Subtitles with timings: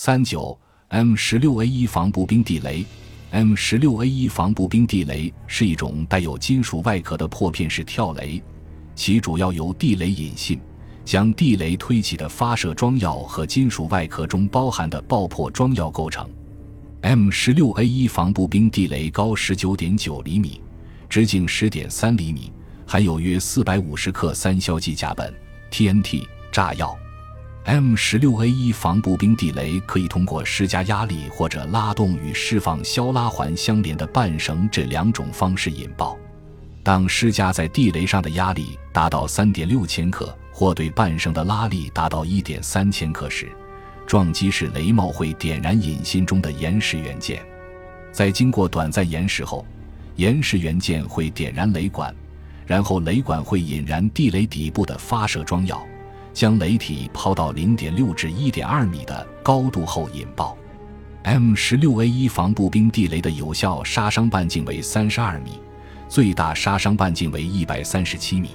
[0.00, 0.56] 三九
[0.90, 2.84] M 十六 A 一防步兵地雷
[3.32, 8.40] ，M 十六 A 一防步兵地雷是一种带有金属外壳的破片式跳雷，
[8.94, 10.60] 其主要由地雷引信、
[11.04, 16.30] 将地雷推起的发射装药和金属外壳中包含的爆破装药构成。
[17.00, 20.60] M 十六 A 一防步兵地雷高十九点九厘米，
[21.08, 22.52] 直径十点三厘米，
[22.86, 25.28] 含有约四百五十克三硝基甲苯
[25.72, 26.96] （TNT） 炸药。
[27.64, 36.16] M 十六 A 一防步兵地雷可以通过施加压力或者拉动与释放消拉环相连的半绳这两种方式引爆。
[36.82, 43.50] 当施加在地雷上的压力达到三点六千克，或对半绳的拉力达到一点三千克时，
[44.06, 47.44] 撞击式雷帽会点燃引信中的延时元件，
[48.10, 49.66] 在经过短暂延时后，
[50.16, 52.14] 延时元件会点燃雷管，
[52.66, 55.86] 然后雷管会引燃地雷底部的发射装药，
[56.38, 60.56] 将雷体抛到零点六至一点二米的高度后引爆。
[61.24, 65.58] M 十六 A 一防步兵地雷的有效杀伤半径为三十二米，
[66.08, 68.50] 最大杀伤半径为一百三十七米。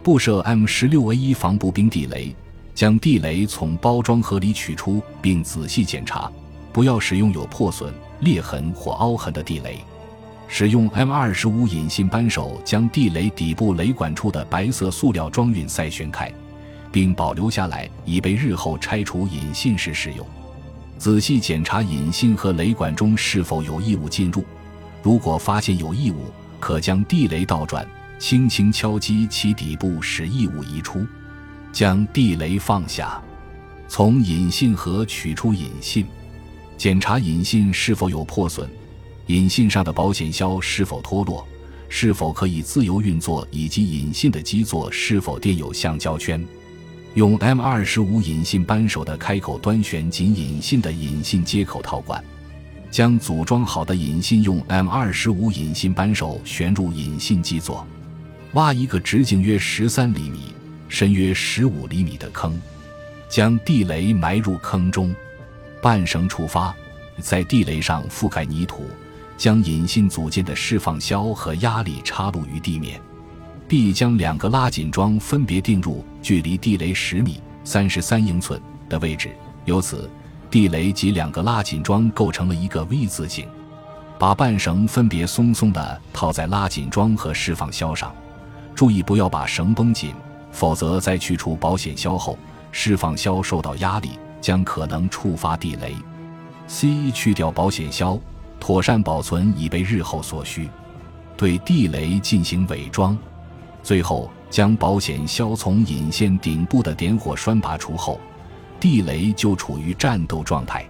[0.00, 2.32] 布设 M 十六 A 一防步兵地雷。
[2.72, 6.30] 将地雷从包装盒里取出，并仔细检查，
[6.72, 9.80] 不要使用有破损、裂痕或凹痕的地雷。
[10.46, 16.32] 使用 M 二十五引信扳手将地雷底部雷管处的白色塑料装运塞旋开，
[16.90, 20.26] 并保留下来，以备日后拆除引信时使用。
[20.98, 24.44] 仔细检查引信和雷管中是否有异物进入，
[25.02, 27.86] 如果发现有异物，可将地雷倒转，
[28.18, 31.06] 轻轻敲击其底部，使异物移出。
[31.70, 33.22] 将地雷放下，
[33.86, 36.06] 从引信盒取出引信，
[36.76, 38.68] 检查引信是否有破损，
[39.26, 41.46] 引信上的保险销是否脱落，
[41.88, 46.44] 是否可以自由运作，以及引信的基座是否垫有橡胶圈。
[47.18, 52.22] 用 M 二十五引信扳手的开口端旋紧引信的引信接口套管，
[52.92, 57.84] 将组装好的引信用 M 二十五引信扳手旋入引信基座，
[58.52, 60.54] 挖一个直径约十三厘米。
[60.88, 62.56] 深约十五厘米的坑，
[63.28, 65.12] 将地雷埋入坑中，
[65.82, 66.72] 半绳触发，
[67.20, 68.84] 在地雷上覆盖泥土，
[69.36, 73.00] 将引信组件的释放销和压力插入于地面。
[73.68, 78.58] B 将两个拉紧桩分别定入距离地雷十米（三十三英寸）
[78.88, 79.30] 的位置，
[79.66, 80.08] 由此
[80.50, 83.46] 地雷及两个拉紧桩构成了一个 V 字形。
[84.18, 88.10] 把半绳分别松松地套在拉紧桩和释放销上，
[88.74, 90.14] 注意不要把绳绷紧。
[90.50, 92.38] 否则，在去除保险销后，
[92.72, 95.94] 释放销受到压力，将可能触发地雷。
[96.66, 98.18] C 去掉保险销，
[98.58, 100.70] 妥善保存以备日后所需。
[101.36, 103.16] 对地雷进行伪装，
[103.88, 108.20] 最后将保险销从引线顶部的点火栓拔除后，
[108.78, 110.86] 地雷就处于战斗状态。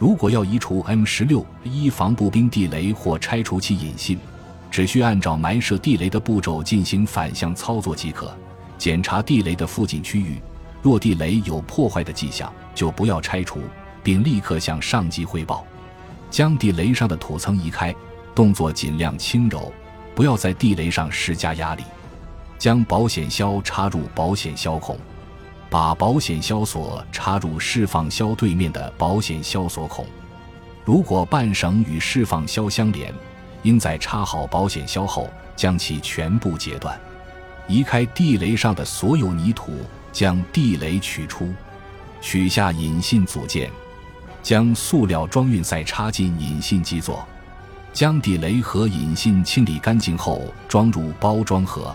[0.00, 4.18] 如果要移除 M 十六一防步兵地雷或拆除其引信，
[4.68, 8.36] 只需按照埋设地雷的步骤进行反向操作即可。
[8.76, 10.42] 检查地雷的附近区域，
[10.82, 13.60] 若地雷有破坏的迹象，就不要拆除，
[14.02, 15.64] 并立刻向上级汇报。
[16.32, 17.94] 将地雷上的土层移开，
[18.34, 19.72] 动作尽量轻柔，
[20.16, 21.84] 不要在地雷上施加压力。
[22.64, 24.98] 将保险销插入保险销孔，
[25.68, 30.06] 把保险销锁插入释放销对面的保险销锁孔。
[30.82, 33.12] 如果半绳与释放销相连，
[33.64, 36.98] 应在插好保险销后将其全部截断。
[37.68, 39.80] 移开地雷上的所有泥土，
[40.10, 41.52] 将地雷取出，
[42.22, 43.70] 取下引信组件，
[44.42, 47.28] 将塑料装运塞插进引信基座，
[47.92, 51.94] 将地雷和引信清理干净后装入包装盒。